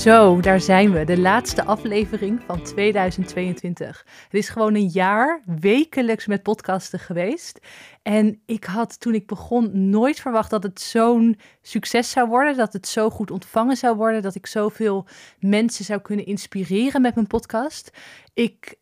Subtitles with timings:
[0.00, 1.04] Zo, daar zijn we.
[1.04, 4.06] De laatste aflevering van 2022.
[4.24, 7.60] Het is gewoon een jaar wekelijks met podcasten geweest.
[8.02, 12.56] En ik had toen ik begon nooit verwacht dat het zo'n succes zou worden.
[12.56, 14.22] Dat het zo goed ontvangen zou worden.
[14.22, 15.06] Dat ik zoveel
[15.38, 17.90] mensen zou kunnen inspireren met mijn podcast.
[18.34, 18.79] Ik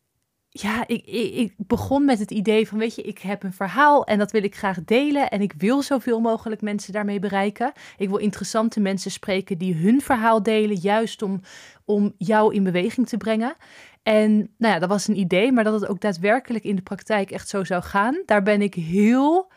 [0.49, 4.05] ja, ik, ik, ik, begon met het idee van, weet je, ik heb een verhaal
[4.05, 5.29] en dat wil ik graag delen.
[5.29, 7.71] En ik wil zoveel mogelijk mensen daarmee bereiken.
[7.97, 11.41] Ik wil interessante mensen spreken die hun verhaal delen, juist om,
[11.85, 13.55] om jou in beweging te brengen.
[14.03, 17.31] En nou ja, dat was een idee, maar dat het ook daadwerkelijk in de praktijk
[17.31, 18.23] echt zo zou gaan.
[18.25, 19.51] Daar ben ik heel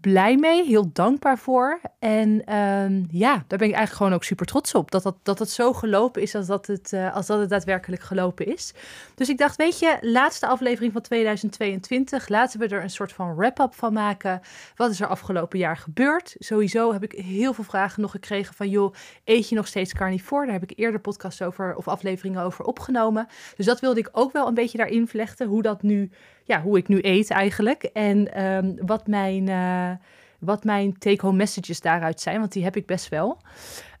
[0.00, 1.80] blij mee, heel dankbaar voor.
[1.98, 4.90] En ehm, ja, daar ben ik eigenlijk gewoon ook super trots op.
[4.90, 8.02] Dat, dat, dat het zo gelopen is als dat het, uh, als dat het daadwerkelijk
[8.02, 8.72] gelopen is.
[9.14, 12.28] Dus ik dacht, weet je, laatste aflevering van 2022.
[12.28, 14.40] Laten we er een soort van wrap-up van maken.
[14.76, 16.36] Wat is er afgelopen jaar gebeurd?
[16.38, 20.44] Sowieso heb ik heel veel vragen nog gekregen van, joh, eet je nog steeds carnivore?
[20.44, 23.26] Daar heb ik eerder podcasts over of afleveringen over opgenomen.
[23.56, 25.46] Dus dat wilde ik ook wel een beetje daarin vlechten.
[25.46, 26.10] Hoe dat nu
[26.48, 27.82] ja, hoe ik nu eet eigenlijk.
[27.82, 29.90] En ehm, wat mijn, uh,
[30.38, 33.40] wat mijn take-home messages daaruit zijn, want die heb ik best wel.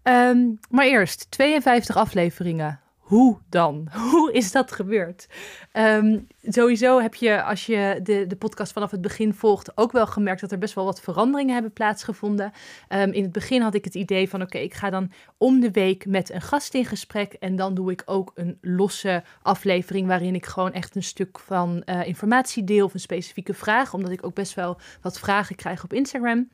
[0.02, 3.88] Um, maar eerst, 52 afleveringen hoe dan?
[4.10, 5.26] Hoe is dat gebeurd?
[5.72, 10.06] Um, sowieso heb je, als je de, de podcast vanaf het begin volgt, ook wel
[10.06, 12.52] gemerkt dat er best wel wat veranderingen hebben plaatsgevonden.
[12.88, 15.70] Um, in het begin had ik het idee van: oké, ik ga dan om de
[15.70, 17.32] week met een gast in gesprek.
[17.32, 21.82] En dan doe ik ook een losse aflevering waarin ik gewoon echt een stuk van
[21.84, 23.94] uh, informatie deel of een specifieke vraag.
[23.94, 26.48] Omdat ik ook best wel wat vragen krijg op Instagram.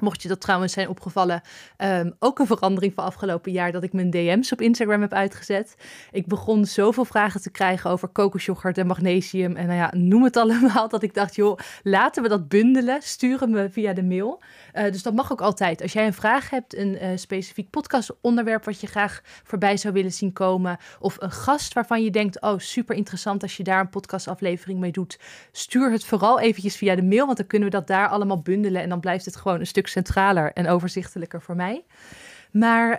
[0.00, 1.40] Mocht je dat trouwens zijn opgevallen,
[1.78, 5.74] um, ook een verandering van afgelopen jaar dat ik mijn DM's op Instagram heb uitgezet.
[6.10, 10.36] Ik begon zoveel vragen te krijgen over kokosjoghurt en magnesium en nou ja, noem het
[10.42, 14.42] allemaal, dat ik dacht, joh, laten we dat bundelen, sturen me via de mail.
[14.74, 15.82] Uh, dus dat mag ook altijd.
[15.82, 20.12] Als jij een vraag hebt, een uh, specifiek podcastonderwerp wat je graag voorbij zou willen
[20.12, 23.88] zien komen, of een gast waarvan je denkt, oh super interessant als je daar een
[23.90, 25.18] podcastaflevering mee doet,
[25.52, 28.82] stuur het vooral eventjes via de mail, want dan kunnen we dat daar allemaal bundelen
[28.82, 31.84] en dan blijft het gewoon een stuk centraler en overzichtelijker voor mij.
[32.52, 32.90] Maar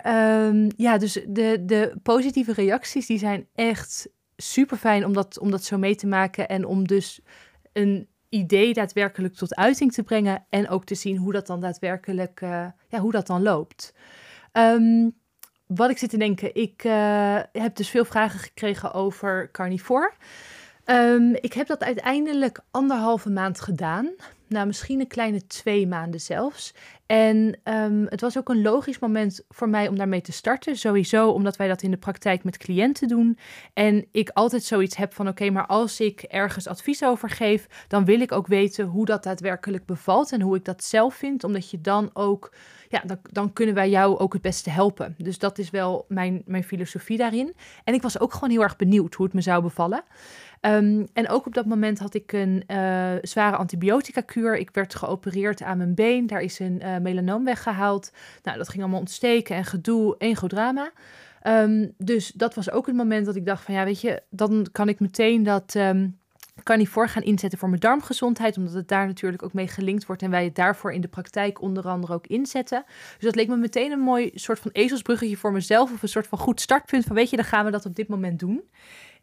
[0.46, 5.50] um, ja, dus de, de positieve reacties die zijn echt super fijn om dat, om
[5.50, 7.20] dat zo mee te maken en om dus
[7.72, 12.40] een idee daadwerkelijk tot uiting te brengen en ook te zien hoe dat dan daadwerkelijk,
[12.40, 13.94] uh, ja, hoe dat dan loopt.
[14.52, 15.14] Um,
[15.66, 20.12] wat ik zit te denken, ik uh, heb dus veel vragen gekregen over carnivore.
[20.86, 24.14] Um, ik heb dat uiteindelijk anderhalve maand gedaan
[24.52, 26.74] nou misschien een kleine twee maanden zelfs.
[27.06, 30.76] En um, het was ook een logisch moment voor mij om daarmee te starten.
[30.76, 33.38] Sowieso omdat wij dat in de praktijk met cliënten doen.
[33.72, 38.04] En ik altijd zoiets heb van: oké, maar als ik ergens advies over geef, dan
[38.04, 41.44] wil ik ook weten hoe dat daadwerkelijk bevalt en hoe ik dat zelf vind.
[41.44, 42.52] Omdat je dan ook,
[42.92, 45.14] ja, dan, dan kunnen wij jou ook het beste helpen.
[45.18, 47.54] Dus dat is wel mijn, mijn filosofie daarin.
[47.84, 50.04] En ik was ook gewoon heel erg benieuwd hoe het me zou bevallen.
[50.60, 54.56] Um, en ook op dat moment had ik een uh, zware antibiotica-kuur.
[54.56, 56.26] Ik werd geopereerd aan mijn been.
[56.26, 58.12] Daar is een uh, melanoom weggehaald.
[58.42, 60.92] Nou, dat ging allemaal ontsteken en gedoe, één groot drama.
[61.46, 64.66] Um, dus dat was ook het moment dat ik dacht van ja, weet je, dan
[64.72, 66.18] kan ik meteen dat um,
[66.62, 70.30] carnivore gaan inzetten voor mijn darmgezondheid, omdat het daar natuurlijk ook mee gelinkt wordt en
[70.30, 72.84] wij het daarvoor in de praktijk onder andere ook inzetten.
[72.86, 76.26] Dus dat leek me meteen een mooi soort van ezelsbruggetje voor mezelf of een soort
[76.26, 78.62] van goed startpunt van weet je, dan gaan we dat op dit moment doen.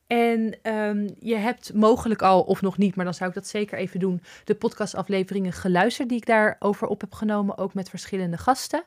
[0.08, 3.78] En um, je hebt mogelijk al, of nog niet, maar dan zou ik dat zeker
[3.78, 8.84] even doen, de podcastafleveringen geluisterd die ik daarover op heb genomen, ook met verschillende gasten.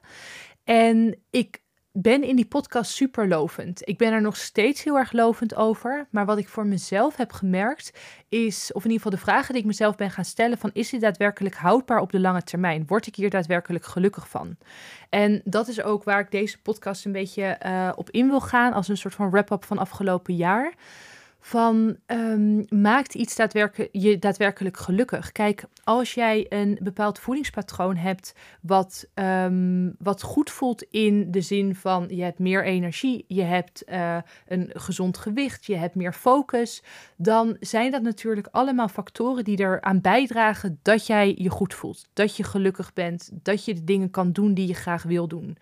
[0.64, 1.62] En ik
[1.92, 3.88] ben in die podcast super lovend.
[3.88, 6.06] Ik ben er nog steeds heel erg lovend over.
[6.10, 7.92] Maar wat ik voor mezelf heb gemerkt
[8.28, 10.90] is, of in ieder geval de vragen die ik mezelf ben gaan stellen, van is
[10.90, 12.84] dit daadwerkelijk houdbaar op de lange termijn?
[12.86, 14.56] Word ik hier daadwerkelijk gelukkig van?
[15.08, 18.72] En dat is ook waar ik deze podcast een beetje uh, op in wil gaan,
[18.72, 20.74] als een soort van wrap-up van afgelopen jaar
[21.44, 23.36] van um, maakt iets
[23.92, 25.32] je daadwerkelijk gelukkig.
[25.32, 31.74] Kijk, als jij een bepaald voedingspatroon hebt wat, um, wat goed voelt in de zin
[31.74, 34.16] van je hebt meer energie, je hebt uh,
[34.46, 36.82] een gezond gewicht, je hebt meer focus,
[37.16, 42.36] dan zijn dat natuurlijk allemaal factoren die eraan bijdragen dat jij je goed voelt, dat
[42.36, 45.56] je gelukkig bent, dat je de dingen kan doen die je graag wil doen.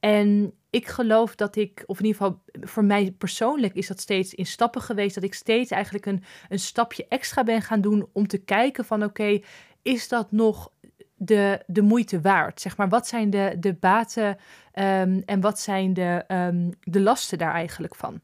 [0.00, 4.34] En ik geloof dat ik, of in ieder geval voor mij persoonlijk is dat steeds
[4.34, 8.26] in stappen geweest, dat ik steeds eigenlijk een, een stapje extra ben gaan doen om
[8.26, 9.40] te kijken van oké,
[9.82, 10.70] is dat nog
[11.14, 12.60] de, de moeite waard?
[12.60, 14.28] Zeg maar, wat zijn de, de baten
[14.74, 18.20] um, en wat zijn de, um, de lasten daar eigenlijk van?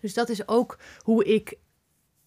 [0.00, 1.58] Dus dat is ook hoe ik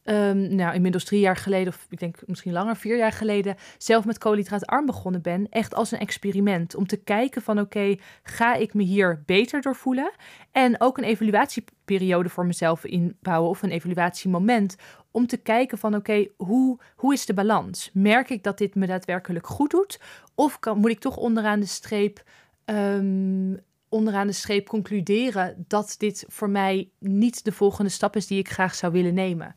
[0.04, 4.06] um, nou, inmiddels drie jaar geleden, of ik denk misschien langer, vier jaar geleden, zelf
[4.06, 5.48] met koolhydraatarm begonnen ben.
[5.50, 6.76] Echt als een experiment.
[6.76, 10.12] Om te kijken van oké, ga ik me hier beter door voelen?
[10.52, 14.76] En ook een evaluatieperiode voor mezelf inbouwen of een evaluatiemoment.
[15.12, 17.90] Om te kijken van oké, hoe, hoe is de balans?
[17.94, 20.00] Merk ik dat dit me daadwerkelijk goed doet?
[20.36, 22.24] Of kan, moet ik toch onderaan de streep
[22.66, 23.60] um,
[23.92, 28.50] onderaan de streep concluderen dat dit voor mij niet de volgende stap is die ik
[28.50, 29.56] graag zou willen nemen.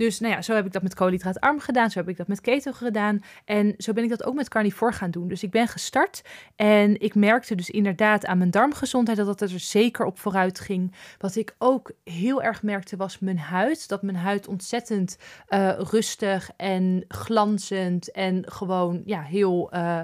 [0.00, 2.40] Dus nou ja, zo heb ik dat met koolhydraatarm gedaan, zo heb ik dat met
[2.40, 5.28] keto gedaan en zo ben ik dat ook met carnivore gaan doen.
[5.28, 6.22] Dus ik ben gestart
[6.56, 10.94] en ik merkte dus inderdaad aan mijn darmgezondheid dat dat er zeker op vooruit ging.
[11.18, 15.18] Wat ik ook heel erg merkte was mijn huid, dat mijn huid ontzettend
[15.48, 19.70] uh, rustig en glanzend en gewoon ja, heel...
[19.74, 20.00] Uh,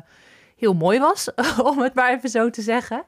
[0.56, 1.35] heel mooi was,
[1.70, 3.05] om het maar even zo te zeggen.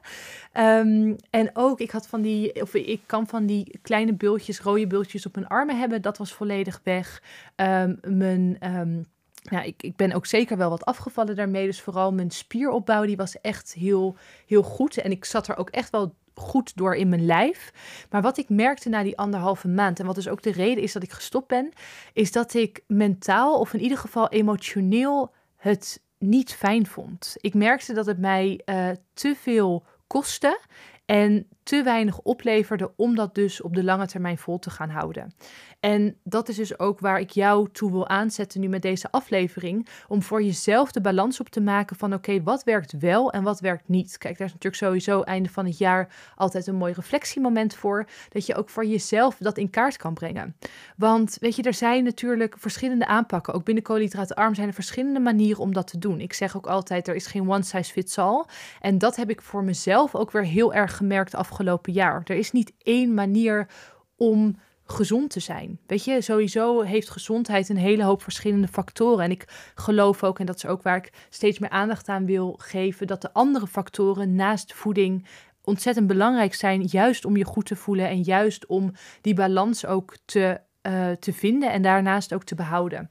[0.53, 4.87] Um, en ook, ik had van die, of ik kan van die kleine bultjes, rode
[4.87, 6.01] bultjes op mijn armen hebben.
[6.01, 7.21] Dat was volledig weg.
[7.55, 8.57] Um, mijn.
[8.77, 9.05] Um,
[9.41, 11.65] ja, ik, ik ben ook zeker wel wat afgevallen daarmee.
[11.65, 14.97] Dus vooral mijn spieropbouw, die was echt heel, heel goed.
[14.97, 17.73] En ik zat er ook echt wel goed door in mijn lijf.
[18.09, 20.93] Maar wat ik merkte na die anderhalve maand, en wat dus ook de reden is
[20.93, 21.71] dat ik gestopt ben,
[22.13, 27.35] is dat ik mentaal of in ieder geval emotioneel het niet fijn vond.
[27.37, 30.59] Ik merkte dat het mij uh, te veel kostte
[31.05, 35.33] en te weinig opleverde om dat dus op de lange termijn vol te gaan houden.
[35.79, 39.87] En dat is dus ook waar ik jou toe wil aanzetten nu met deze aflevering.
[40.07, 43.59] Om voor jezelf de balans op te maken van oké, wat werkt wel en wat
[43.59, 44.17] werkt niet.
[44.17, 48.07] Kijk, daar is natuurlijk sowieso einde van het jaar altijd een mooi reflectiemoment voor.
[48.29, 50.55] Dat je ook voor jezelf dat in kaart kan brengen.
[50.97, 53.53] Want weet je, er zijn natuurlijk verschillende aanpakken.
[53.53, 56.19] Ook binnen koolhydraatarm zijn er verschillende manieren om dat te doen.
[56.19, 58.45] Ik zeg ook altijd, er is geen one size fits all.
[58.81, 62.21] En dat heb ik voor mezelf ook weer heel erg gemerkt afgelopen jaar.
[62.25, 63.67] Er is niet één manier
[64.15, 64.55] om
[64.91, 65.79] gezond te zijn.
[65.87, 69.23] Weet je, sowieso heeft gezondheid een hele hoop verschillende factoren.
[69.23, 72.55] En ik geloof ook, en dat is ook waar ik steeds meer aandacht aan wil
[72.57, 75.27] geven, dat de andere factoren naast voeding
[75.63, 78.91] ontzettend belangrijk zijn, juist om je goed te voelen en juist om
[79.21, 83.09] die balans ook te, uh, te vinden en daarnaast ook te behouden.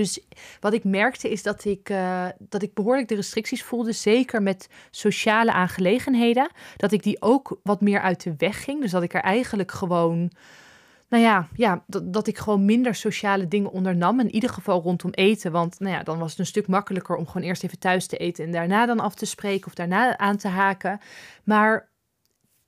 [0.00, 0.20] Dus
[0.60, 4.68] wat ik merkte is dat ik, uh, dat ik behoorlijk de restricties voelde, zeker met
[4.90, 6.50] sociale aangelegenheden.
[6.76, 8.80] Dat ik die ook wat meer uit de weg ging.
[8.80, 10.30] Dus dat ik er eigenlijk gewoon
[11.08, 14.20] nou ja, ja dat, dat ik gewoon minder sociale dingen ondernam.
[14.20, 15.52] In ieder geval rondom eten.
[15.52, 18.16] Want nou ja, dan was het een stuk makkelijker om gewoon eerst even thuis te
[18.16, 21.00] eten en daarna dan af te spreken of daarna aan te haken.
[21.44, 21.88] Maar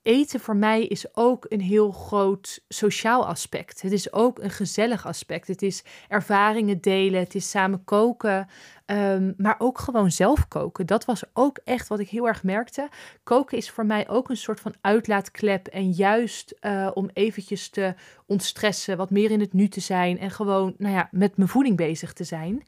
[0.03, 3.81] eten voor mij is ook een heel groot sociaal aspect.
[3.81, 5.47] Het is ook een gezellig aspect.
[5.47, 8.47] Het is ervaringen delen, het is samen koken,
[8.85, 10.85] Ehm, maar ook gewoon zelf koken.
[10.85, 12.89] Dat was ook echt wat ik heel erg merkte.
[13.23, 15.67] Koken is voor mij ook een soort van uitlaatklep.
[15.67, 17.93] En juist uh, om eventjes te
[18.25, 20.19] ontstressen, wat meer in het nu te zijn.
[20.19, 22.63] En gewoon, nou ja, met mijn voeding bezig te zijn.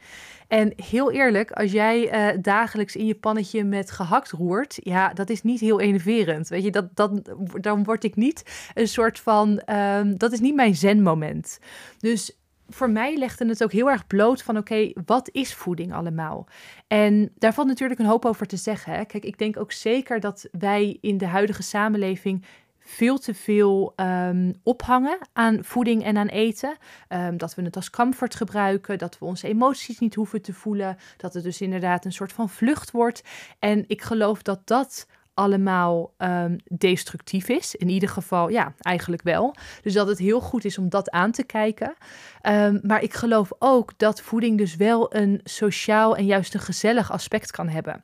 [0.48, 5.30] En heel eerlijk, als jij uh, dagelijks in je pannetje met gehakt roert, ja, dat
[5.30, 6.48] is niet heel enerverend.
[6.48, 7.30] Weet je, dat, dat,
[7.62, 11.60] dan word ik niet een soort van, um, dat is niet mijn zenmoment.
[12.00, 12.38] Dus
[12.70, 16.48] voor mij legde het ook heel erg bloot van oké, wat is voeding allemaal?
[16.88, 18.94] En daar valt natuurlijk een hoop over te zeggen.
[18.94, 19.06] Hè?
[19.06, 22.46] Kijk, ik denk ook zeker dat wij in de huidige samenleving
[22.80, 26.78] veel te veel um, ophangen aan voeding en aan eten.
[27.10, 30.98] Um, dat we het als comfort gebruiken, dat we onze emoties niet hoeven te voelen,
[31.18, 33.24] dat het dus inderdaad een soort van vlucht wordt.
[33.60, 37.76] En ik geloof dat dat allemaal um, destructief is.
[37.76, 39.56] In ieder geval, ja, eigenlijk wel.
[39.82, 41.96] Dus dat het heel goed is om dat aan te kijken.
[42.44, 47.12] Um, maar ik geloof ook dat voeding dus wel een sociaal en juist een gezellig
[47.12, 48.00] aspect kan hebben.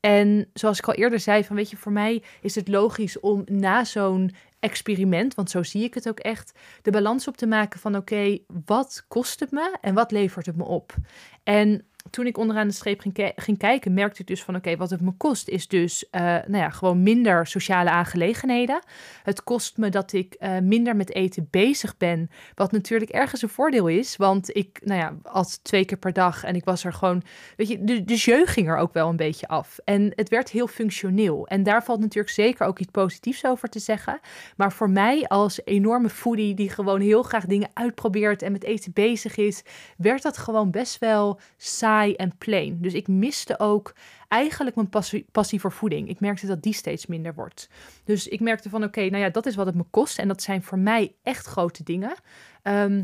[0.00, 3.42] En zoals ik al eerder zei, van weet je, voor mij is het logisch om
[3.46, 7.80] na zo'n experiment, want zo zie ik het ook echt, de balans op te maken
[7.80, 10.94] van oké, wat kost het me en wat levert het me op?
[11.42, 14.90] En toen ik onderaan de streep ging, ging kijken, merkte ik dus van oké, wat
[14.90, 18.82] het me kost is dus uh, nou ja, gewoon minder sociale aangelegenheden.
[19.22, 23.48] Het kost me dat ik uh, minder met eten bezig ben, wat natuurlijk ergens een
[23.48, 26.92] voordeel is, want ik nou ja, at twee keer per dag en ik was er
[26.92, 27.22] gewoon,
[27.56, 29.78] weet je, de, de jeu ging er ook wel een beetje af.
[29.84, 31.46] En het werd heel functioneel.
[31.46, 34.20] En daar valt natuurlijk zeker ook iets positiefs over te zeggen.
[34.56, 38.92] Maar voor mij als enorme foodie die gewoon heel graag dingen uitprobeert en met eten
[38.92, 39.62] bezig is,
[39.96, 42.78] werd dat gewoon best wel saai en plain.
[42.80, 43.94] Dus ik miste ook
[44.28, 44.88] eigenlijk mijn
[45.32, 46.08] passie, voor voeding.
[46.08, 47.68] Ik merkte dat die steeds minder wordt.
[48.04, 50.18] Dus ik merkte van oké, nou ja, dat is wat het me kost.
[50.18, 52.14] En dat zijn voor mij echt grote dingen.
[52.62, 53.02] Ehm,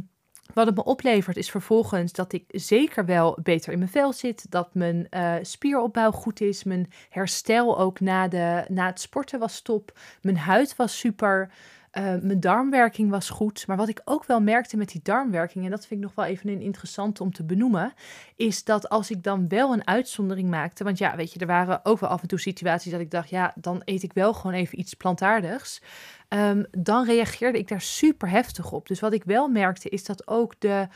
[0.54, 4.50] wat het me oplevert is vervolgens dat ik zeker wel beter in mijn vel zit.
[4.50, 6.64] Dat mijn uh, spieropbouw goed is.
[6.64, 9.98] Mijn herstel ook na, de, na het sporten was top.
[10.22, 11.50] Mijn huid was super.
[11.98, 13.66] Uh, mijn darmwerking was goed.
[13.66, 16.24] Maar wat ik ook wel merkte met die darmwerking, en dat vind ik nog wel
[16.24, 17.92] even een interessante om te benoemen,
[18.36, 21.80] is dat als ik dan wel een uitzondering maakte, want ja, weet je, er waren
[21.82, 24.56] ook wel af en toe situaties dat ik dacht, ja, dan eet ik wel gewoon
[24.56, 25.82] even iets plantaardigs.
[26.28, 28.88] Um, dan reageerde ik daar super heftig op.
[28.88, 30.88] Dus wat ik wel merkte, is dat ook de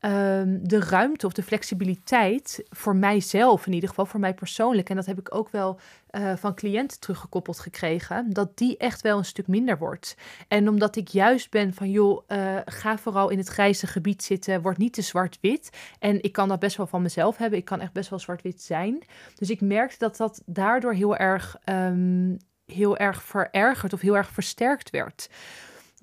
[0.00, 4.96] um, de ruimte of de flexibiliteit voor mijzelf, in ieder geval voor mij persoonlijk, en
[4.96, 5.78] dat heb ik ook wel
[6.10, 10.16] uh, van cliënten teruggekoppeld gekregen, dat die echt wel een stuk minder wordt.
[10.48, 14.62] En omdat ik juist ben van, joh, uh, ga vooral in het grijze gebied zitten,
[14.62, 15.70] word niet te zwart-wit.
[15.98, 18.62] En ik kan dat best wel van mezelf hebben, ik kan echt best wel zwart-wit
[18.62, 19.02] zijn.
[19.34, 22.36] Dus ik merkte dat dat daardoor heel erg, um,
[22.66, 25.28] heel erg verergerd of heel erg versterkt werd.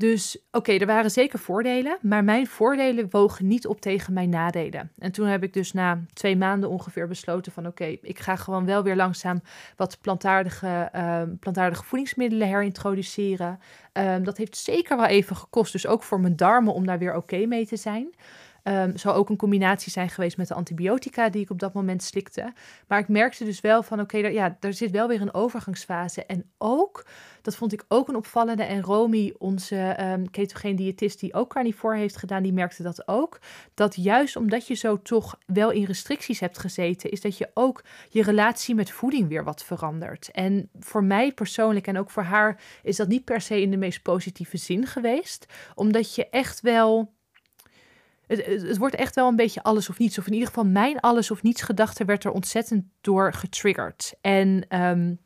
[0.02, 4.92] Dus oké, er waren zeker voordelen, maar mijn voordelen wogen niet op tegen mijn nadelen.
[4.98, 8.66] En toen heb ik dus na twee maanden ongeveer besloten van oké, ik ga gewoon
[8.66, 9.42] wel weer langzaam
[9.76, 13.60] wat plantaardige, um, plantaardige voedingsmiddelen herintroduceren.
[13.94, 17.16] Um, dat heeft zeker wel even gekost, dus ook voor mijn darmen om daar weer
[17.16, 18.14] oké mee te zijn.
[18.64, 22.04] Um, zou ook een combinatie zijn geweest met de antibiotica die ik op dat moment
[22.04, 22.54] slikte.
[22.88, 26.26] Maar ik merkte dus wel van oké, okay, ja, er zit wel weer een overgangsfase.
[26.26, 27.06] En ook,
[27.42, 28.64] dat vond ik ook een opvallende.
[28.64, 33.40] En Romy, onze um, diëtist die ook carnivore heeft gedaan, die merkte dat ook.
[33.74, 37.84] Dat juist omdat je zo toch wel in restricties hebt gezeten, is dat je ook
[38.10, 40.32] je relatie met voeding weer wat verandert.
[40.32, 43.78] En voor mij persoonlijk en ook voor haar is dat niet per se in de
[43.78, 45.46] meest positieve zin geweest.
[45.76, 47.20] Omdat je echt wel
[48.38, 50.18] het, het, wordt echt wel een beetje alles of niets.
[50.18, 54.14] Of in ieder geval mijn alles of niets gedachte werd er ontzettend door getriggerd.
[54.22, 55.20] En um,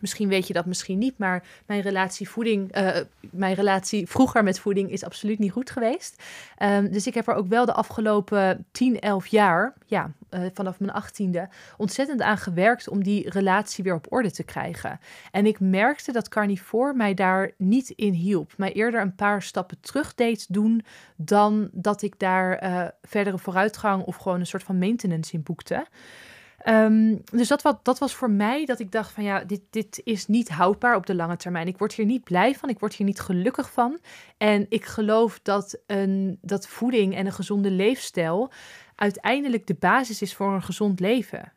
[0.00, 4.58] Misschien weet je dat misschien niet, maar mijn relatie voeding, uh, mijn relatie vroeger met
[4.60, 6.22] voeding is absoluut niet goed geweest.
[6.62, 10.80] Um, dus ik heb er ook wel de afgelopen 10, 11 jaar, ja, uh, vanaf
[10.80, 15.00] mijn achttiende, ontzettend aan gewerkt om die relatie weer op orde te krijgen.
[15.30, 18.52] En ik merkte dat carnivore mij daar niet in hielp.
[18.56, 20.84] Mij eerder een paar stappen terug deed doen
[21.16, 25.86] dan dat ik daar uh, verdere vooruitgang of gewoon een soort van maintenance in boekte.
[26.68, 30.00] Um, dus dat, wat, dat was voor mij dat ik dacht van ja, dit, dit
[30.04, 31.66] is niet houdbaar op de lange termijn.
[31.66, 33.98] Ik word hier niet blij van, ik word hier niet gelukkig van.
[34.36, 38.50] En ik geloof dat, een, dat voeding en een gezonde leefstijl
[38.94, 41.52] uiteindelijk de basis is voor een gezond leven.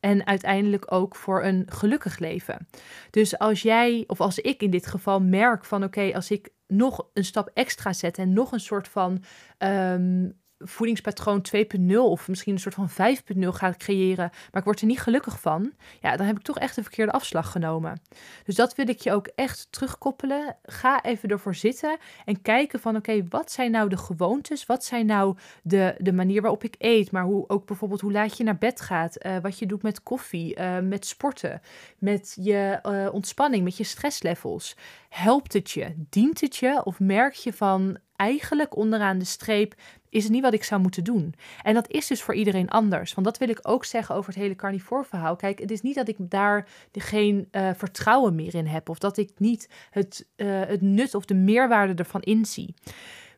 [0.00, 2.68] En uiteindelijk ook voor een gelukkig leven.
[3.10, 7.06] Dus als jij, of als ik in dit geval merk van oké, als ik nog
[7.12, 9.22] een stap extra zet en nog een soort van
[9.58, 14.86] um, voedingspatroon 2.0 of misschien een soort van 5.0 ga creëren, maar ik word er
[14.86, 18.00] niet gelukkig van, ja, dan heb ik toch echt een verkeerde afslag genomen.
[18.44, 20.56] Dus dat wil ik je ook echt terugkoppelen.
[20.62, 24.66] Ga even ervoor zitten en kijken van oké, wat zijn nou de gewoontes?
[24.66, 27.10] Wat zijn nou de, de manier waarop ik eet?
[27.10, 30.02] Maar hoe ook bijvoorbeeld hoe laat je naar bed gaat, uh, wat je doet met
[30.02, 31.60] koffie, uh, met sporten,
[31.98, 34.76] met je uh, ontspanning, met je stresslevels.
[35.08, 35.94] Helpt het je?
[36.08, 36.80] Dient het je?
[36.84, 39.74] Of merk je van eigenlijk onderaan de streep
[40.08, 41.34] is het niet wat ik zou moeten doen.
[41.62, 43.14] En dat is dus voor iedereen anders.
[43.14, 45.36] Want dat wil ik ook zeggen over het hele carnivore verhaal.
[45.36, 48.88] Kijk, het is niet dat ik daar geen uh, vertrouwen meer in heb.
[48.88, 52.74] Of dat ik niet het, uh, het nut of de meerwaarde ervan inzie.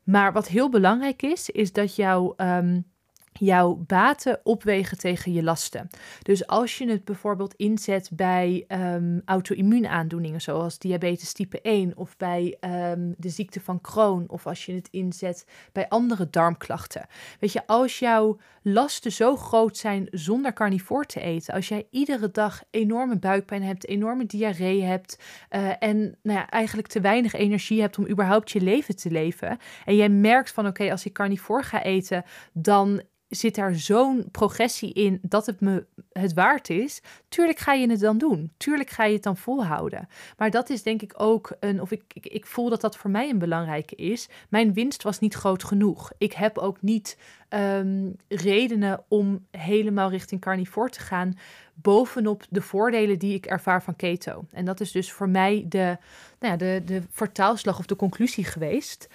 [0.05, 2.85] Maar wat heel belangrijk is, is dat jouw um,
[3.33, 5.89] jouw baten opwegen tegen je lasten.
[6.23, 12.57] Dus als je het bijvoorbeeld inzet bij um, auto-immuunaandoeningen zoals diabetes type 1 of bij
[12.61, 17.07] um, de ziekte van Crohn of als je het inzet bij andere darmklachten.
[17.41, 22.31] Weet je, als jouw lasten zo groot zijn zonder carnivore te eten, als jij iedere
[22.31, 25.19] dag enorme buikpijn hebt, enorme diarree hebt
[25.51, 29.59] uh, en nou ja, eigenlijk te weinig energie hebt om überhaupt je leven te leven
[29.85, 34.93] en jij merkt van oké, als ik carnivore ga eten, dan zit daar zo'n progressie
[34.93, 38.53] in dat het me het waard is, tuurlijk ga je het dan doen.
[38.57, 40.09] Tuurlijk ga je het dan volhouden.
[40.37, 43.11] Maar dat is denk ik ook een, of ik, ik, ik voel dat dat voor
[43.11, 44.29] mij een belangrijke is.
[44.49, 46.13] Mijn winst was niet groot genoeg.
[46.19, 47.19] Ik heb ook niet
[47.49, 51.39] um, redenen om helemaal richting carnivore te gaan,
[51.75, 54.45] bovenop de voordelen die ik ervaar van keto.
[54.53, 55.97] En dat is dus voor mij de,
[56.39, 59.09] nou ja, de, de vertaalslag of de conclusie geweest.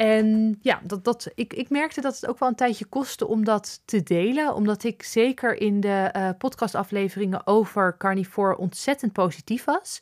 [0.00, 3.44] En ja, dat, dat, ik, ik merkte dat het ook wel een tijdje kostte om
[3.44, 4.54] dat te delen.
[4.54, 9.98] Omdat ik zeker in de uh, podcastafleveringen over carnivore ontzettend positief was.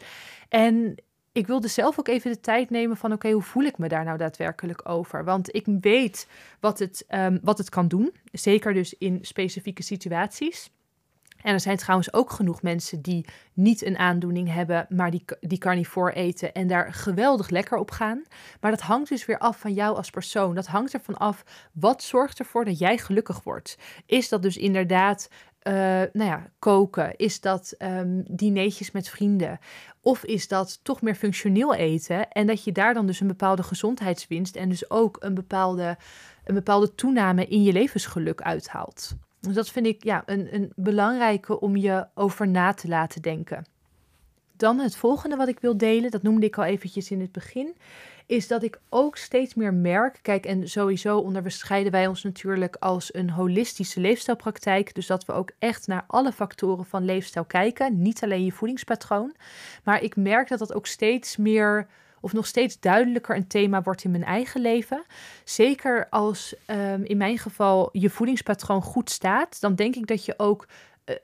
[0.49, 0.95] En
[1.33, 4.05] ik wilde zelf ook even de tijd nemen van oké, hoe voel ik me daar
[4.05, 5.25] nou daadwerkelijk over?
[5.25, 6.29] Want ik weet
[6.61, 10.71] wat het, um, wat het kan doen, zeker dus in specifieke situaties.
[11.43, 15.59] En er zijn trouwens ook genoeg mensen die niet een aandoening hebben, maar die, die
[15.59, 18.23] carnivore eten en daar geweldig lekker op gaan.
[18.61, 20.55] Maar dat hangt dus weer af van jou als persoon.
[20.55, 23.79] Dat hangt ervan af wat zorgt ervoor dat jij gelukkig wordt.
[24.07, 25.29] Is dat dus inderdaad
[25.63, 25.75] uh,
[26.13, 27.17] nou ja, koken?
[27.17, 29.59] Is dat um, dineetjes met vrienden?
[30.01, 32.31] Of is dat toch meer functioneel eten?
[32.31, 35.97] En dat je daar dan dus een bepaalde gezondheidswinst en dus ook een bepaalde,
[36.45, 39.17] een bepaalde toename in je levensgeluk uithaalt.
[39.49, 43.65] Dus dat vind ik ja, een, een belangrijke om je over na te laten denken.
[44.57, 47.75] Dan het volgende wat ik wil delen, dat noemde ik al eventjes in het begin,
[48.27, 50.19] is dat ik ook steeds meer merk.
[50.23, 54.95] Kijk, en sowieso onderscheiden wij ons natuurlijk als een holistische leefstijlpraktijk.
[54.95, 58.03] Dus dat we ook echt naar alle factoren van leefstijl kijken.
[58.03, 59.35] Niet alleen je voedingspatroon.
[59.85, 61.87] Maar ik merk dat dat ook steeds meer
[62.21, 65.03] of nog steeds duidelijker een thema wordt in mijn eigen leven.
[65.45, 70.35] Zeker als um, in mijn geval je voedingspatroon goed staat, dan denk ik dat je
[70.37, 70.67] ook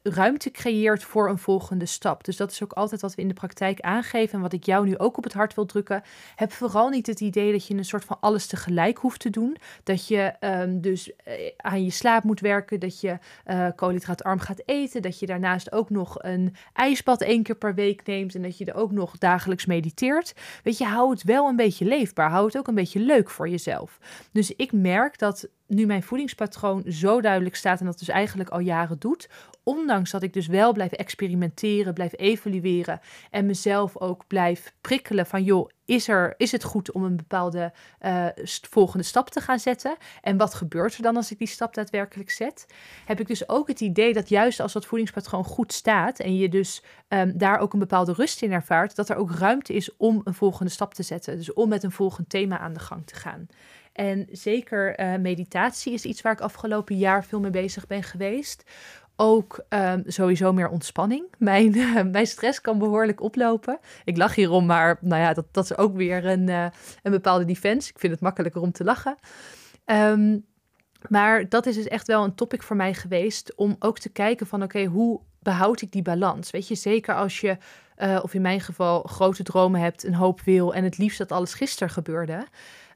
[0.02, 2.24] ruimte creëert voor een volgende stap.
[2.24, 4.86] Dus dat is ook altijd wat we in de praktijk aangeven en wat ik jou
[4.86, 6.02] nu ook op het hart wil drukken.
[6.36, 9.56] Heb vooral niet het idee dat je een soort van alles tegelijk hoeft te doen.
[9.82, 14.62] Dat je um, dus eh, aan je slaap moet werken, dat je uh, koolhydraatarm gaat
[14.64, 18.58] eten, dat je daarnaast ook nog een ijsbad één keer per week neemt en dat
[18.58, 20.34] je er ook nog dagelijks mediteert.
[20.62, 23.48] Weet je, hou het wel een beetje leefbaar, hou het ook een beetje leuk voor
[23.48, 23.98] jezelf.
[24.32, 28.58] Dus ik merk dat nu mijn voedingspatroon zo duidelijk staat en dat dus eigenlijk al
[28.58, 29.28] jaren doet,
[29.62, 33.00] ondanks dat ik dus wel blijf experimenteren, blijf evalueren
[33.30, 37.72] en mezelf ook blijf prikkelen van joh, is, er, is het goed om een bepaalde
[38.00, 38.26] uh,
[38.70, 39.96] volgende stap te gaan zetten?
[40.20, 42.66] En wat gebeurt er dan als ik die stap daadwerkelijk zet?
[43.04, 46.48] Heb ik dus ook het idee dat juist als dat voedingspatroon goed staat en je
[46.48, 50.20] dus um, daar ook een bepaalde rust in ervaart, dat er ook ruimte is om
[50.24, 51.36] een volgende stap te zetten.
[51.36, 53.46] Dus om met een volgend thema aan de gang te gaan.
[53.94, 58.64] En zeker uh, meditatie is iets waar ik afgelopen jaar veel mee bezig ben geweest.
[59.16, 61.24] Ook um, sowieso meer ontspanning.
[61.38, 63.78] Mijn, uh, mijn stress kan behoorlijk oplopen.
[64.04, 66.66] Ik lach hierom, maar nou ja, dat, dat is ook weer een, uh,
[67.02, 67.90] een bepaalde defense.
[67.90, 69.16] Ik vind het makkelijker om te lachen.
[69.86, 70.44] Um,
[71.08, 74.46] maar dat is dus echt wel een topic voor mij geweest om ook te kijken
[74.46, 76.50] van oké, hoe behoud ik die balans?
[76.50, 77.56] Weet je, zeker als je,
[77.98, 81.32] uh, of in mijn geval, grote dromen hebt, een hoop wil en het liefst dat
[81.32, 82.46] alles gisteren gebeurde.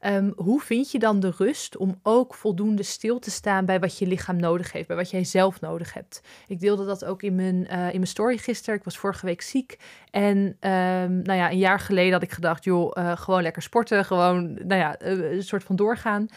[0.06, 3.98] Um, hoe vind je dan de rust om ook voldoende stil te staan bij wat
[3.98, 6.20] je lichaam nodig heeft, bij wat jij zelf nodig hebt?
[6.46, 8.78] Ik deelde dat ook in mijn, uh, in mijn story gisteren.
[8.78, 9.78] Ik was vorige week ziek.
[10.10, 14.04] En um, nou ja, een jaar geleden had ik gedacht, joh, uh, gewoon lekker sporten,
[14.04, 16.28] gewoon nou ja, een soort van doorgaan.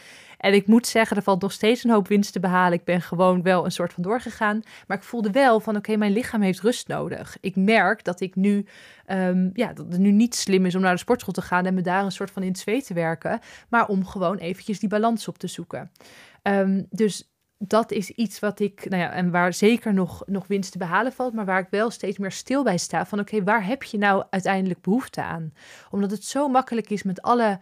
[0.42, 2.78] En ik moet zeggen, er valt nog steeds een hoop winst te behalen.
[2.78, 4.62] Ik ben gewoon wel een soort van doorgegaan.
[4.88, 7.38] Maar ik voelde wel van, oké, mijn lichaam heeft rust nodig.
[7.42, 8.66] Ik merk dat ik nu,
[9.08, 11.74] um, ja, dat het nu niet slim is om naar de sportschool te gaan en
[11.74, 13.40] me daar een soort van in het zweet te werken.
[13.70, 15.92] Maar om gewoon eventjes die balans op te zoeken.
[16.44, 20.72] Um, dus dat is iets wat ik, nou ja, en waar zeker nog, nog winst
[20.72, 23.06] te behalen valt, maar waar ik wel steeds meer stil bij sta.
[23.06, 25.54] Van oké, waar heb je nou uiteindelijk behoefte aan?
[25.90, 27.60] Omdat het zo makkelijk is met alle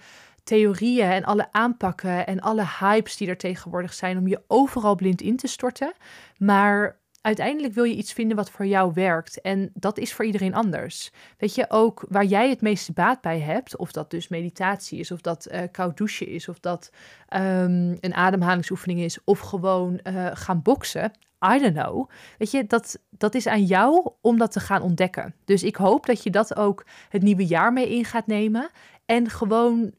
[0.50, 5.22] theorieën en alle aanpakken en alle hypes die er tegenwoordig zijn om je overal blind
[5.22, 5.94] in te storten.
[6.38, 9.42] Maar uiteindelijk wil je iets vinden wat voor jou werkt.
[9.42, 11.12] En dat is voor iedereen anders.
[11.38, 15.12] Weet je, ook waar jij het meeste baat bij hebt, of dat dus meditatie is,
[15.12, 16.92] of dat uh, koud douchen is, of dat
[17.34, 21.12] um, een ademhalingsoefening is, of gewoon uh, gaan boksen.
[21.54, 22.10] I don't know.
[22.38, 25.36] Weet je, dat, dat is aan jou om dat te gaan ontdekken.
[25.46, 28.70] Dus ik hoop dat je dat ook het nieuwe jaar mee in gaat nemen.
[29.06, 29.94] En gewoon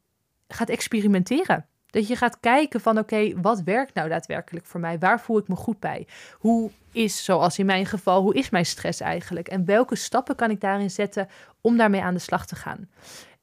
[0.55, 1.67] gaat experimenteren.
[1.87, 4.99] Dat je gaat kijken van oké, wat werkt nou daadwerkelijk voor mij?
[4.99, 6.07] Waar voel ik me goed bij?
[6.33, 9.49] Hoe is, zoals in mijn geval, hoe is mijn stress eigenlijk?
[9.49, 11.29] En welke stappen kan ik daarin zetten
[11.61, 12.89] om daarmee aan de slag te gaan?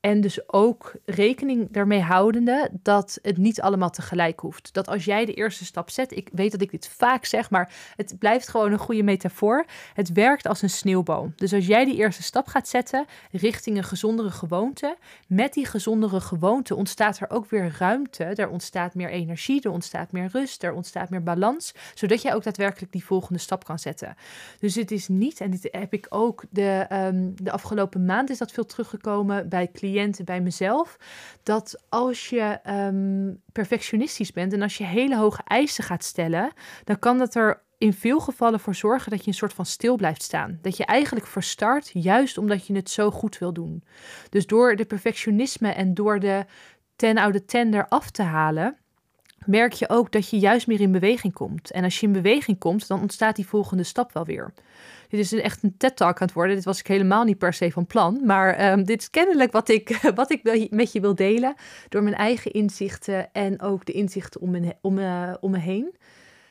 [0.08, 4.74] En dus ook rekening ermee houdende dat het niet allemaal tegelijk hoeft.
[4.74, 7.74] Dat als jij de eerste stap zet, ik weet dat ik dit vaak zeg, maar
[7.96, 9.66] het blijft gewoon een goede metafoor.
[9.94, 11.34] Het werkt als een sneeuwboom.
[11.36, 16.20] Dus als jij die eerste stap gaat zetten richting een gezondere gewoonte, met die gezondere
[16.20, 18.24] gewoonte ontstaat er ook weer ruimte.
[18.24, 22.44] Er ontstaat meer energie, er ontstaat meer rust, er ontstaat meer balans, zodat jij ook
[22.44, 24.16] daadwerkelijk die volgende stap kan zetten.
[24.60, 28.38] Dus het is niet, en dit heb ik ook de, um, de afgelopen maand is
[28.38, 30.98] dat veel teruggekomen bij cliënten bij mezelf,
[31.44, 36.52] dat als je um, perfectionistisch bent en als je hele hoge eisen gaat stellen,
[36.84, 39.96] dan kan dat er in veel gevallen voor zorgen dat je een soort van stil
[39.96, 40.60] blijft staan.
[40.62, 43.84] Dat je eigenlijk verstart juist omdat je het zo goed wil doen.
[44.30, 46.46] Dus door de perfectionisme en door de
[46.96, 48.78] ten oude tender af te halen,
[49.48, 51.72] merk je ook dat je juist meer in beweging komt.
[51.72, 54.54] En als je in beweging komt, dan ontstaat die volgende stap wel weer.
[55.10, 56.56] Dit is echt een TED-talk aan het worden.
[56.56, 58.22] Dit was ik helemaal niet per se van plan.
[58.26, 61.56] Maar ehm, dit is kennelijk wat ik, wat ik met je wil delen.
[61.90, 65.00] Door mijn eigen inzichten en ook de inzichten om me, om,
[65.40, 65.96] om me heen.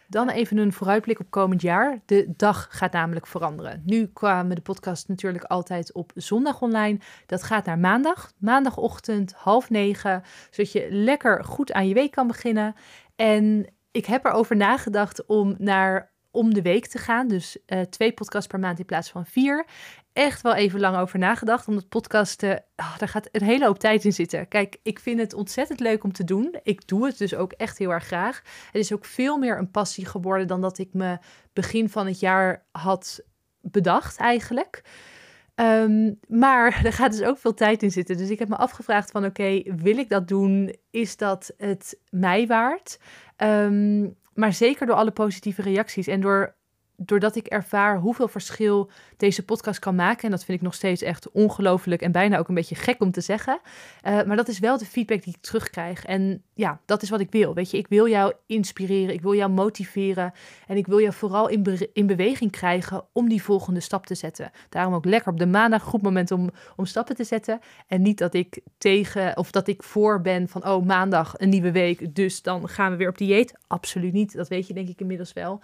[0.09, 2.01] Dan even een vooruitblik op komend jaar.
[2.07, 3.83] De dag gaat namelijk veranderen.
[3.85, 6.99] Nu kwamen de podcast natuurlijk altijd op zondag online.
[7.27, 8.33] Dat gaat naar maandag.
[8.39, 10.23] Maandagochtend half negen.
[10.51, 12.75] Zodat je lekker goed aan je week kan beginnen.
[13.17, 17.29] En ik heb erover nagedacht om naar om de week te gaan.
[17.29, 19.67] Dus uh, twee podcasts per maand in plaats van vier.
[20.17, 21.69] Echt wel even lang over nagedacht.
[21.69, 24.49] Omdat podcasten, oh, daar gaat een hele hoop tijd in zitten.
[24.49, 26.59] Kijk, ik vind het ontzettend leuk om te doen.
[26.63, 28.43] Ik doe het dus ook echt heel erg graag.
[28.73, 31.19] Het is ook veel meer een passie geworden dan dat ik me
[31.53, 33.21] begin van het jaar had
[33.61, 34.83] bedacht eigenlijk.
[35.55, 38.17] Um, maar er gaat dus ook veel tijd in zitten.
[38.17, 40.77] Dus ik heb me afgevraagd van oké, wil ik dat doen?
[40.91, 42.99] Is dat het mij waard?
[43.37, 46.56] Um, maar zeker door alle positieve reacties en door
[46.97, 50.25] doordat ik ervaar hoeveel verschil deze podcast kan maken.
[50.25, 53.11] En dat vind ik nog steeds echt ongelooflijk en bijna ook een beetje gek om
[53.11, 53.61] te zeggen.
[54.07, 56.05] Uh, maar dat is wel de feedback die ik terugkrijg.
[56.05, 57.55] En ja, dat is wat ik wil.
[57.55, 60.33] Weet je, ik wil jou inspireren, ik wil jou motiveren.
[60.67, 64.51] En ik wil jou vooral in, in beweging krijgen om die volgende stap te zetten.
[64.69, 67.61] Daarom ook lekker op de maandag goed moment om, om stappen te zetten.
[67.87, 71.73] En niet dat ik tegen of dat ik voor ben van oh maandag een nieuwe
[71.73, 72.15] week.
[72.15, 73.55] Dus dan gaan we weer op dieet.
[73.67, 74.37] Absoluut niet.
[74.37, 75.63] Dat weet je denk ik inmiddels wel.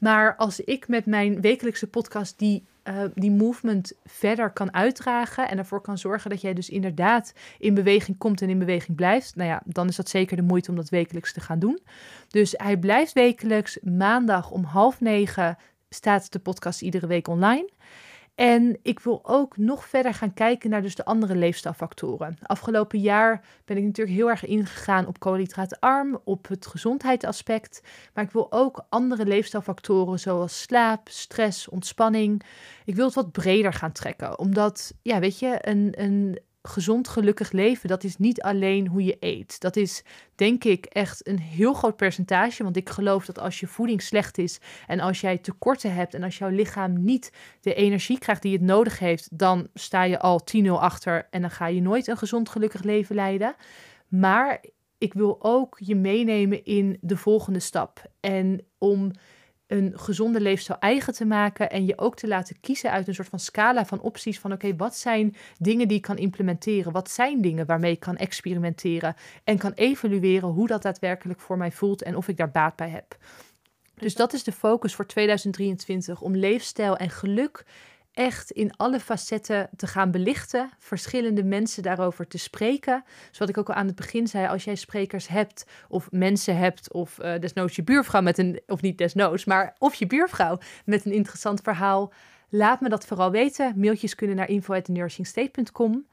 [0.00, 5.58] Maar als ik met mijn wekelijkse podcast die, uh, die movement verder kan uitdragen en
[5.58, 9.48] ervoor kan zorgen dat jij dus inderdaad in beweging komt en in beweging blijft, nou
[9.48, 11.80] ja, dan is dat zeker de moeite om dat wekelijks te gaan doen.
[12.28, 13.78] Dus hij blijft wekelijks.
[13.82, 15.56] Maandag om half negen
[15.88, 17.70] staat de podcast iedere week online.
[18.40, 22.36] En ik wil ook nog verder gaan kijken naar dus de andere leefstijlfactoren.
[22.42, 27.82] Afgelopen jaar ben ik natuurlijk heel erg ingegaan op koolhydraatarm, op het gezondheidsaspect.
[28.14, 32.42] Maar ik wil ook andere leefstijlfactoren zoals slaap, stress, ontspanning.
[32.84, 34.38] Ik wil het wat breder gaan trekken.
[34.38, 39.16] Omdat, ja, weet je, een, een gezond, gelukkig leven, dat is niet alleen hoe je
[39.20, 39.60] eet.
[39.60, 42.62] Dat is, denk ik, echt een heel groot percentage.
[42.62, 46.22] Want ik geloof dat als je voeding slecht is en als jij tekorten hebt en
[46.22, 50.40] als jouw lichaam niet de energie krijgt die het nodig heeft, dan sta je al
[50.64, 53.54] 10-0 achter en dan ga je nooit een gezond, gelukkig leven leiden.
[54.08, 54.64] Maar
[54.98, 58.02] ik wil ook je meenemen in de volgende stap.
[58.20, 59.10] En om
[59.70, 63.28] een gezonde leefstijl eigen te maken en je ook te laten kiezen uit een soort
[63.28, 66.92] van scala van opties van oké, wat zijn dingen die ik kan implementeren?
[66.92, 71.72] Wat zijn dingen waarmee ik kan experimenteren en kan evalueren hoe dat daadwerkelijk voor mij
[71.72, 73.16] voelt en of ik daar baat bij heb.
[73.94, 77.64] Dus dat is de focus voor 2023 om leefstijl en geluk
[78.20, 83.04] echt in alle facetten te gaan belichten, verschillende mensen daarover te spreken.
[83.30, 86.92] Zoals ik ook al aan het begin zei, als jij sprekers hebt of mensen hebt
[86.92, 91.04] of uh, desnoods je buurvrouw met een, of niet desnoods, maar of je buurvrouw met
[91.04, 92.12] een interessant verhaal,
[92.48, 93.72] laat me dat vooral weten.
[93.76, 96.06] Mailtjes kunnen naar info.thenourishingstate.com.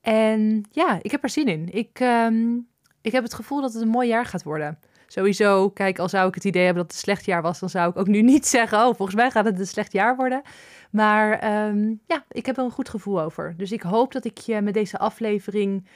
[0.00, 1.68] En ja, ik heb er zin in.
[1.72, 2.66] Ik, um,
[3.00, 4.78] ik heb het gevoel dat het een mooi jaar gaat worden
[5.12, 7.68] sowieso, kijk, al zou ik het idee hebben dat het een slecht jaar was, dan
[7.68, 10.42] zou ik ook nu niet zeggen, oh, volgens mij gaat het een slecht jaar worden.
[10.90, 13.54] Maar ehm, ja, ik heb er een goed gevoel over.
[13.56, 15.86] Dus ik hoop dat ik je met deze aflevering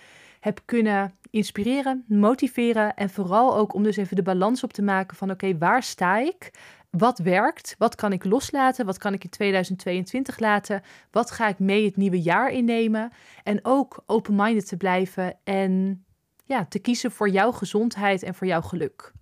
[0.40, 5.16] heb kunnen inspireren, motiveren en vooral ook om dus even de balans op te maken
[5.16, 6.50] van oké, waar sta ik?
[6.90, 7.74] Wat werkt?
[7.78, 8.86] Wat kan ik loslaten?
[8.86, 10.82] Wat kan ik in 2022 laten?
[11.10, 13.12] Wat ga ik mee het nieuwe jaar innemen?
[13.42, 16.04] En ook open-minded te blijven en
[16.46, 19.12] ja, te kiezen voor jouw gezondheid en voor jouw geluk.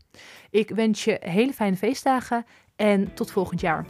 [0.50, 3.86] Ik wens je hele fijne feestdagen en tot volgend jaar.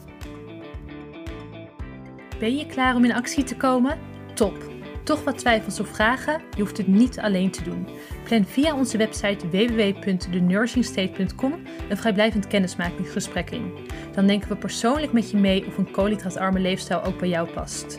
[2.38, 3.98] Ben je klaar om in actie te komen?
[4.34, 4.72] Top!
[5.04, 6.42] Toch wat twijfels of vragen?
[6.56, 7.88] Je hoeft het niet alleen te doen.
[8.24, 11.52] Plan via onze website www.thenursingstate.com
[11.88, 13.72] een vrijblijvend kennismakingsgesprek in.
[14.12, 17.98] Dan denken we persoonlijk met je mee of een koolhydraatarme leefstijl ook bij jou past.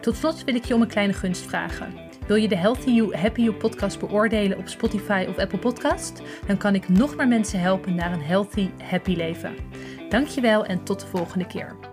[0.00, 2.11] Tot slot wil ik je om een kleine gunst vragen.
[2.26, 6.22] Wil je de Healthy You, Happy You podcast beoordelen op Spotify of Apple Podcast?
[6.46, 9.54] Dan kan ik nog meer mensen helpen naar een healthy, happy leven.
[10.08, 11.91] Dankjewel en tot de volgende keer.